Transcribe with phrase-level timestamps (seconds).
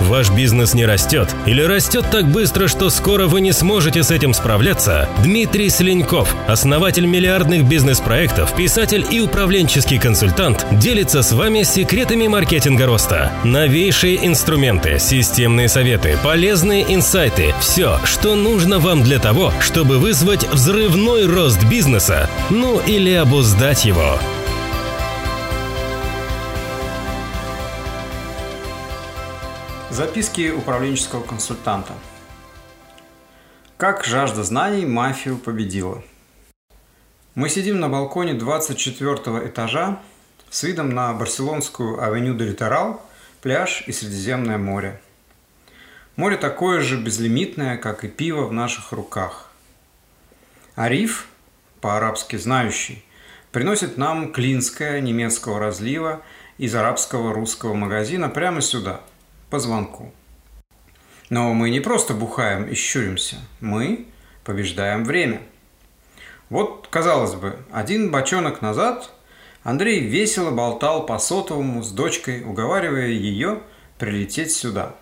[0.00, 4.34] Ваш бизнес не растет или растет так быстро, что скоро вы не сможете с этим
[4.34, 5.08] справляться?
[5.22, 13.32] Дмитрий Слиньков, основатель миллиардных бизнес-проектов, писатель и управленческий консультант, делится с вами секретами маркетинга роста.
[13.44, 21.26] Новейшие инструменты, системные советы, полезные инсайты– все, что нужно вам для того, чтобы вызвать взрывной
[21.26, 24.18] рост бизнеса, ну или обуздать его.
[29.96, 31.94] Записки управленческого консультанта.
[33.78, 36.04] Как жажда знаний мафию победила.
[37.34, 39.98] Мы сидим на балконе 24 этажа
[40.50, 43.00] с видом на барселонскую авеню де Литерал,
[43.40, 45.00] пляж и Средиземное море.
[46.16, 49.50] Море такое же безлимитное, как и пиво в наших руках.
[50.74, 51.26] Ариф,
[51.80, 53.02] по-арабски знающий,
[53.50, 56.20] приносит нам клинское немецкого разлива
[56.58, 59.00] из арабского русского магазина прямо сюда–
[59.56, 60.12] по звонку.
[61.30, 64.04] Но мы не просто бухаем и щуримся, мы
[64.44, 65.40] побеждаем время.
[66.50, 69.10] Вот, казалось бы, один бочонок назад
[69.62, 73.60] Андрей весело болтал по сотовому с дочкой, уговаривая ее
[73.98, 74.94] прилететь сюда.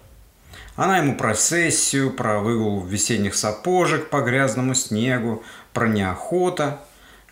[0.76, 5.42] Она ему про сессию, про выгул весенних сапожек по грязному снегу,
[5.72, 6.80] про неохота,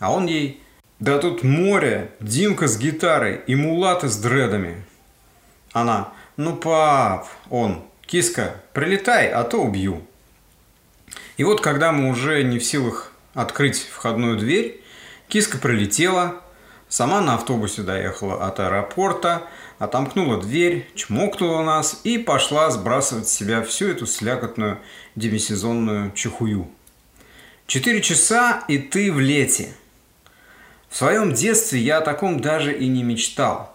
[0.00, 0.60] а он ей
[0.98, 4.84] «Да тут море, Димка с гитарой и мулаты с дредами».
[5.72, 10.02] Она «Ну, пап!» Он «Киска, прилетай, а то убью».
[11.36, 14.82] И вот, когда мы уже не в силах открыть входную дверь,
[15.28, 16.40] киска прилетела,
[16.88, 19.42] сама на автобусе доехала от аэропорта,
[19.78, 24.78] отомкнула дверь, чмокнула нас и пошла сбрасывать с себя всю эту слякотную
[25.16, 26.68] демисезонную чехую.
[27.66, 29.74] Четыре часа, и ты в лете.
[30.88, 33.74] В своем детстве я о таком даже и не мечтал.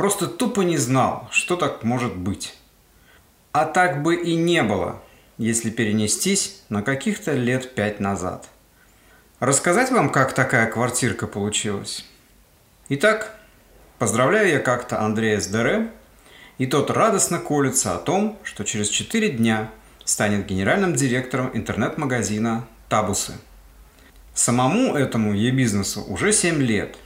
[0.00, 2.54] Просто тупо не знал, что так может быть.
[3.52, 5.02] А так бы и не было,
[5.36, 8.48] если перенестись на каких-то лет пять назад.
[9.40, 12.06] Рассказать вам, как такая квартирка получилась?
[12.88, 13.38] Итак,
[13.98, 15.90] поздравляю я как-то Андрея Сдере,
[16.56, 19.70] и тот радостно колется о том, что через 4 дня
[20.06, 23.34] станет генеральным директором интернет-магазина «Табусы».
[24.32, 26.96] Самому этому e-бизнесу уже 7 лет.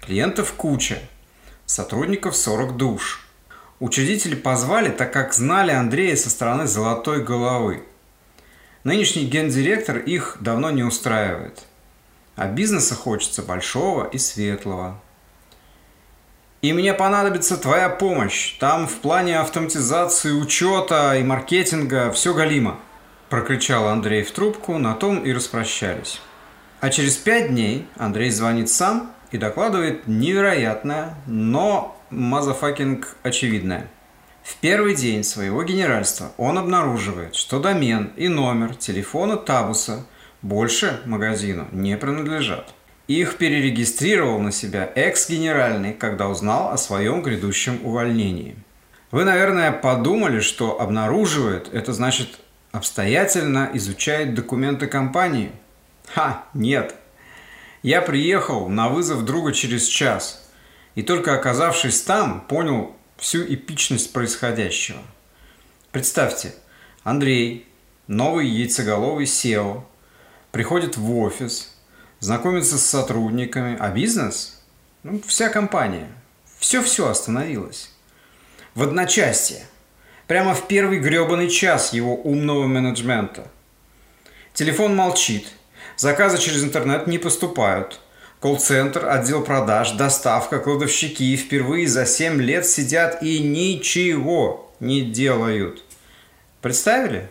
[0.00, 1.00] Клиентов куча–
[1.66, 3.26] сотрудников 40 душ.
[3.78, 7.82] Учредители позвали, так как знали Андрея со стороны золотой головы.
[8.84, 11.64] Нынешний гендиректор их давно не устраивает.
[12.36, 15.00] А бизнеса хочется большого и светлого.
[16.62, 18.56] И мне понадобится твоя помощь.
[18.58, 22.78] Там в плане автоматизации, учета и маркетинга все галимо.
[23.28, 26.20] Прокричал Андрей в трубку, на том и распрощались.
[26.80, 33.88] А через пять дней Андрей звонит сам и докладывает невероятное, но motherfucking очевидное.
[34.42, 40.06] В первый день своего генеральства он обнаруживает, что домен и номер телефона Табуса
[40.40, 42.72] больше магазину не принадлежат.
[43.08, 48.56] Их перерегистрировал на себя экс-генеральный, когда узнал о своем грядущем увольнении.
[49.10, 52.40] Вы, наверное, подумали, что обнаруживает, это значит
[52.72, 55.52] обстоятельно изучает документы компании.
[56.14, 56.94] Ха, нет–
[57.82, 60.48] я приехал на вызов друга через час,
[60.94, 65.00] и только оказавшись там, понял всю эпичность происходящего.
[65.92, 66.54] Представьте,
[67.02, 67.68] Андрей,
[68.06, 69.82] новый яйцеголовый SEO,
[70.52, 71.76] приходит в офис,
[72.20, 74.62] знакомится с сотрудниками, а бизнес,
[75.02, 76.08] ну, вся компания,
[76.58, 77.90] все-все остановилось.
[78.74, 79.66] В одночасье,
[80.26, 83.48] прямо в первый гребаный час его умного менеджмента.
[84.54, 85.46] Телефон молчит–
[85.96, 88.00] Заказы через интернет не поступают.
[88.40, 95.82] Колл-центр, отдел продаж, доставка, кладовщики впервые за 7 лет сидят и ничего не делают.
[96.60, 97.30] Представили?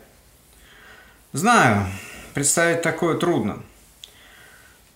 [1.31, 1.87] Знаю,
[2.33, 3.61] представить такое трудно.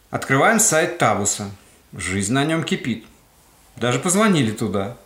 [0.09, 1.51] Открываем сайт Табуса.
[1.93, 3.05] Жизнь на нем кипит.
[3.75, 4.97] Даже позвонили туда.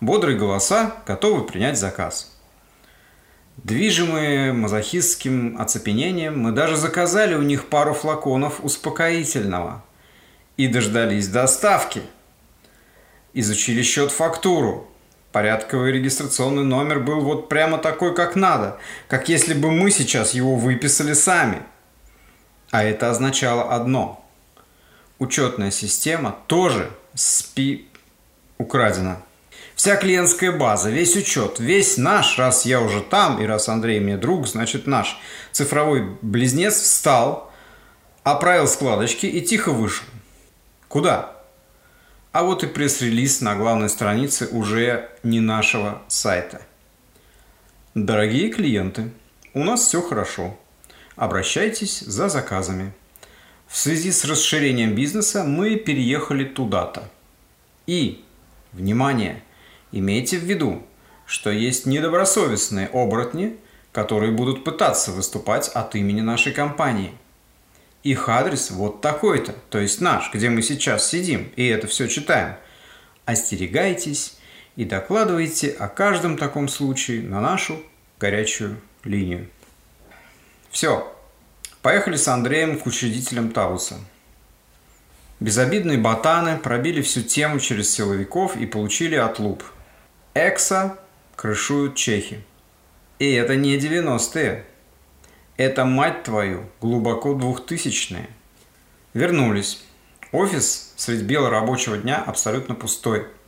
[0.00, 2.37] Бодрые голоса, готовы принять заказ.
[3.64, 9.84] Движимые мазохистским оцепенением, мы даже заказали у них пару флаконов успокоительного
[10.56, 12.02] и дождались доставки.
[13.34, 14.88] Изучили счет-фактуру.
[15.32, 18.78] Порядковый регистрационный номер был вот прямо такой, как надо,
[19.08, 21.62] как если бы мы сейчас его выписали сами.
[22.70, 24.24] А это означало одно.
[25.18, 27.88] Учетная система тоже спи
[28.56, 29.20] украдена.
[29.78, 34.16] Вся клиентская база, весь учет, весь наш, раз я уже там, и раз Андрей мне
[34.16, 35.16] друг, значит наш
[35.52, 37.52] цифровой близнец встал,
[38.24, 40.04] оправил складочки и тихо вышел.
[40.88, 41.36] Куда?
[42.32, 46.60] А вот и пресс-релиз на главной странице уже не нашего сайта.
[47.94, 49.12] Дорогие клиенты,
[49.54, 50.58] у нас все хорошо.
[51.14, 52.92] Обращайтесь за заказами.
[53.68, 57.08] В связи с расширением бизнеса мы переехали туда-то.
[57.86, 58.24] И,
[58.72, 59.44] внимание,
[59.92, 60.82] имейте в виду,
[61.26, 63.56] что есть недобросовестные оборотни,
[63.92, 67.12] которые будут пытаться выступать от имени нашей компании.
[68.02, 72.56] Их адрес вот такой-то, то есть наш, где мы сейчас сидим и это все читаем.
[73.24, 74.38] Остерегайтесь
[74.76, 77.82] и докладывайте о каждом таком случае на нашу
[78.20, 79.48] горячую линию.
[80.70, 81.12] Все,
[81.82, 83.96] поехали с Андреем к учредителям Тауса.
[85.40, 89.62] Безобидные ботаны пробили всю тему через силовиков и получили отлуп.
[90.38, 90.98] Экса
[91.36, 92.44] крышуют чехи.
[93.18, 94.64] И это не 90-е.
[95.56, 98.28] Это, мать твою, глубоко двухтысячные.
[99.14, 99.82] Вернулись.
[100.30, 103.26] Офис средь белого рабочего дня абсолютно пустой–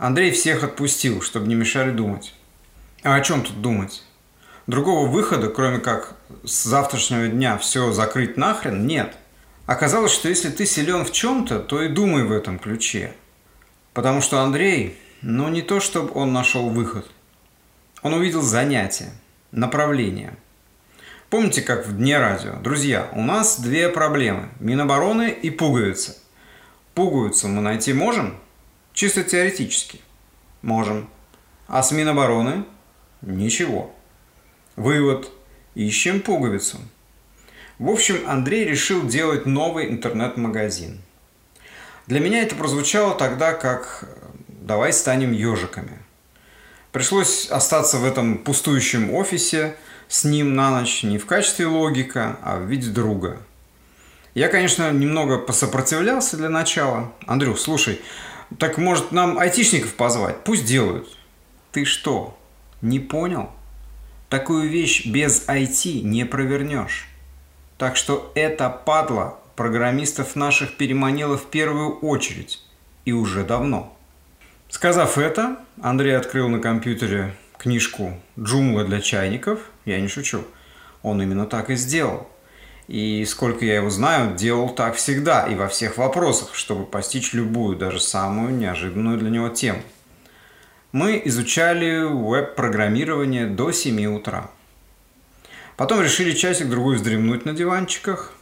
[0.00, 2.32] Андрей всех отпустил, чтобы не мешали думать.
[3.02, 4.02] А о чем тут думать?
[4.66, 9.14] Другого выхода, кроме как с завтрашнего дня все закрыть нахрен, нет.
[9.66, 13.12] Оказалось, что если ты силен в чем-то, то и думай в этом ключе.
[13.92, 17.10] Потому что Андрей, ну не то, чтобы он нашел выход.
[18.02, 19.12] Он увидел занятие,
[19.52, 20.34] направление.
[21.28, 22.54] Помните, как в Дне радио?
[22.60, 24.48] Друзья, у нас две проблемы.
[24.58, 26.16] Минобороны и пуговицы.
[26.94, 28.36] Пуговицу мы найти можем–
[28.92, 30.00] Чисто теоретически.
[30.62, 31.08] Можем.
[31.68, 32.64] А с Минобороны?
[33.22, 33.94] Ничего.
[34.76, 35.30] Вывод.
[35.74, 36.78] Ищем пуговицу.
[37.78, 41.00] В общем, Андрей решил делать новый интернет-магазин.
[42.06, 44.04] Для меня это прозвучало тогда как
[44.70, 45.98] «давай станем ежиками».
[46.92, 49.74] Пришлось остаться в этом пустующем офисе
[50.06, 53.38] с ним на ночь не в качестве логика, а в виде друга.
[54.32, 57.12] Я, конечно, немного посопротивлялся для начала.
[57.26, 58.00] Андрюх, слушай,
[58.60, 60.44] так может нам айтишников позвать?
[60.44, 61.08] Пусть делают.
[61.72, 62.38] Ты что,
[62.80, 63.50] не понял?
[64.28, 67.08] Такую вещь без IT не провернешь.
[67.76, 72.62] Так что это падла программистов наших переманила в первую очередь.
[73.04, 73.96] И уже давно.
[74.70, 79.60] Сказав это, Андрей открыл на компьютере книжку «Джумла для чайников».
[79.84, 80.44] Я не шучу.
[81.02, 82.30] Он именно так и сделал–
[82.90, 87.76] и сколько я его знаю, делал так всегда и во всех вопросах, чтобы постичь любую,
[87.76, 89.80] даже самую неожиданную для него тему.
[90.90, 94.50] Мы изучали веб-программирование до 7 утра.
[95.76, 98.32] Потом решили часик-другой вздремнуть на диванчиках.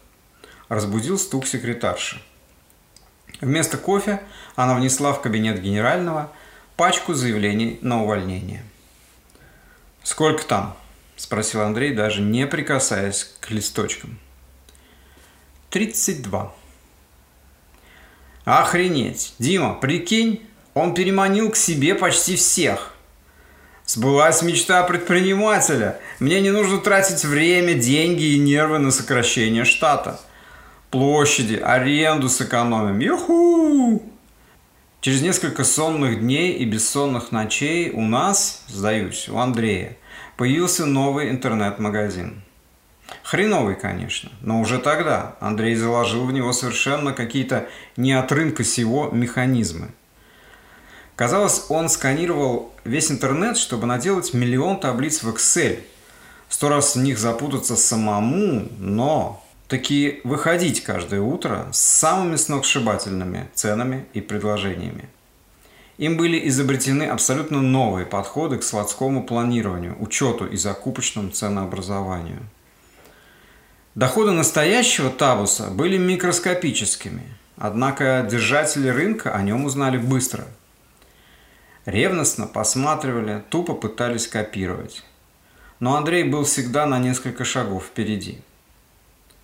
[0.71, 2.19] Разбудил стук секретарши.
[3.41, 4.21] Вместо кофе
[4.57, 6.33] она внесла в кабинет генерального
[6.77, 8.63] пачку заявлений на увольнение.
[10.03, 10.77] «Сколько там?»–
[11.17, 14.19] спросил Андрей, даже не прикасаясь к листочкам–
[15.71, 16.55] 32.
[18.45, 19.35] Охренеть.
[19.39, 22.95] Дима, прикинь, он переманил к себе почти всех.
[23.85, 26.01] Сбылась мечта предпринимателя.
[26.21, 30.21] Мне не нужно тратить время, деньги и нервы на сокращение штата.
[30.91, 32.99] Площади, аренду сэкономим.
[32.99, 34.03] Юху!
[35.01, 39.97] Через несколько сонных дней и бессонных ночей у нас, сдаюсь, у Андрея,
[40.37, 42.43] появился новый интернет-магазин–
[43.23, 49.11] Хреновый, конечно, но уже тогда Андрей заложил в него совершенно какие-то не от рынка сего
[49.11, 49.91] механизмы.
[51.17, 55.81] Казалось, он сканировал весь интернет, чтобы наделать миллион таблиц в Excel.
[56.49, 64.07] Сто раз в них запутаться самому, но таки выходить каждое утро с самыми сногсшибательными ценами
[64.15, 65.09] и предложениями.
[65.99, 72.41] Им были изобретены абсолютно новые подходы к складскому планированию, учету и закупочному ценообразованию–
[73.99, 77.25] Доходы настоящего Табуса были микроскопическими,
[77.57, 80.45] однако держатели рынка о нем узнали быстро.
[81.85, 85.03] Ревностно посматривали, тупо пытались копировать.
[85.81, 88.41] Но Андрей был всегда на несколько шагов впереди.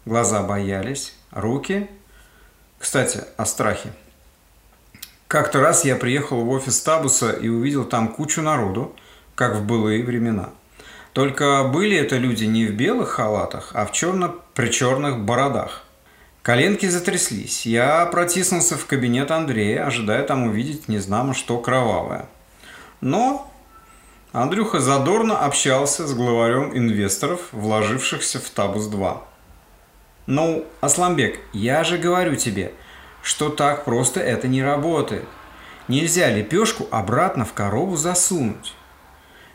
[0.04, 1.88] Глаза боялись, руки...
[2.78, 3.92] Кстати, о страхе.
[5.26, 8.94] Как-то раз я приехал в офис Табуса и увидел там кучу народу,
[9.34, 10.50] как в былые времена–
[11.14, 15.84] только были это люди не в белых халатах, а в черно-причерных бородах.
[16.42, 17.64] Коленки затряслись.
[17.64, 22.26] Я протиснулся в кабинет Андрея, ожидая там увидеть незнамо что кровавое.
[23.00, 23.48] Но
[24.32, 29.18] Андрюха задорно общался с главарем инвесторов, вложившихся в Табус-2.
[30.26, 32.72] «Ну, Асламбек, я же говорю тебе,
[33.22, 35.26] что так просто это не работает.
[35.88, 38.74] Нельзя лепешку обратно в корову засунуть».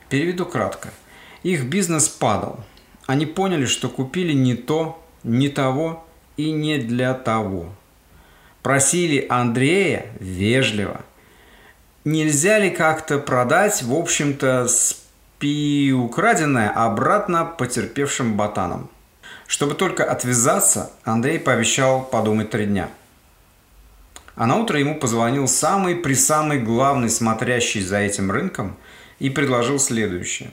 [0.09, 0.89] Переведу кратко–
[1.43, 2.59] их бизнес падал.
[3.05, 6.05] Они поняли, что купили не то, не того
[6.37, 7.69] и не для того.
[8.61, 11.01] Просили Андрея вежливо.
[12.03, 15.03] Нельзя ли как-то продать, в общем-то, с
[15.41, 18.89] и украденное обратно потерпевшим ботанам.
[19.49, 22.91] Чтобы только отвязаться, Андрей пообещал подумать три дня.
[24.35, 28.77] А на утро ему позвонил самый при самый главный смотрящий за этим рынком
[29.17, 30.51] и предложил следующее.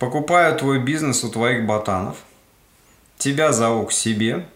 [0.00, 2.16] Покупаю твой бизнес у твоих ботанов,
[3.16, 4.48] тебя зову к себе,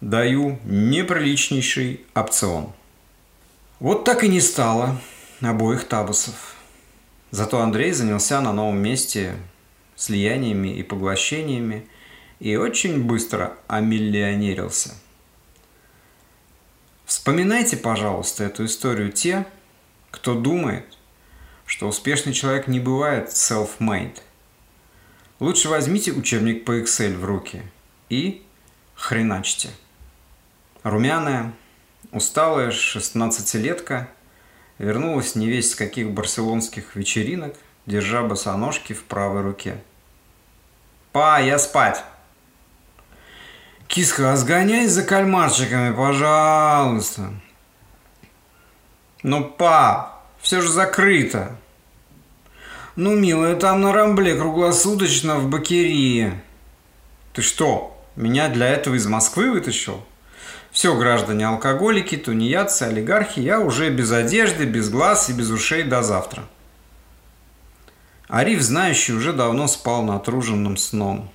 [0.00, 2.72] даю неприличнейший опцион.
[3.80, 5.00] Вот так и не стало
[5.40, 6.54] обоих табусов.
[7.32, 9.34] Зато Андрей занялся на новом месте
[9.96, 11.88] слияниями и поглощениями
[12.42, 14.94] и очень быстро омиллионерился.
[17.04, 19.46] Вспоминайте, пожалуйста, эту историю те,
[20.10, 20.98] кто думает,
[21.66, 24.18] что успешный человек не бывает self-made.
[25.38, 27.62] Лучше возьмите учебник по Excel в руки
[28.08, 28.44] и
[28.96, 29.70] хреначьте.
[30.82, 31.52] Румяная,
[32.10, 34.08] усталая 16-летка–
[34.78, 37.54] вернулась не весь с каких барселонских вечеринок,
[37.86, 39.80] держа босоножки в правой руке.
[41.12, 42.02] «Па, я спать!»
[43.92, 47.34] «Киска, сгоняй за кальмарчиками, пожалуйста!»
[49.22, 51.58] «Ну, па, все же закрыто!»
[52.96, 56.40] «Ну, милая, там на Рамбле круглосуточно в Бакерии!»
[57.34, 60.02] «Ты что, меня для этого из Москвы вытащил?»
[60.70, 66.02] Все, граждане алкоголики, тунеядцы, олигархи, я уже без одежды, без глаз и без ушей до
[66.02, 66.44] завтра.
[68.26, 71.30] Ариф, знающий, уже давно спал натруженным сном.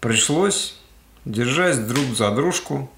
[0.00, 0.77] Пришлось,
[1.28, 2.90] держась друг за дружку,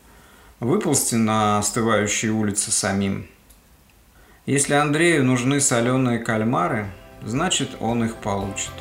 [0.60, 3.26] выползти на остывающие улицы самим.
[4.46, 6.86] Если Андрею нужны соленые кальмары,
[7.24, 8.72] значит он их получит.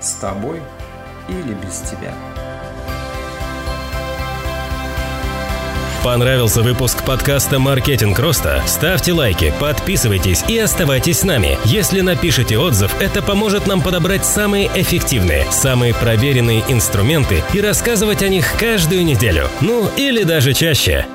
[0.00, 0.60] С тобой
[1.28, 2.14] или без тебя.
[6.02, 8.62] Понравился выпуск подкаста «Маркетинг роста»?
[8.66, 11.58] Ставьте лайки, подписывайтесь и оставайтесь с нами.
[11.66, 18.28] Если напишите отзыв, это поможет нам подобрать самые эффективные, самые проверенные инструменты и рассказывать о
[18.28, 19.48] них каждую неделю.
[19.60, 21.06] Ну или даже чаще.